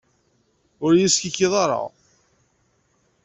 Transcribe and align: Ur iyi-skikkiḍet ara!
Ur 0.85 0.91
iyi-skikkiḍet 0.93 1.55
ara! 1.63 1.81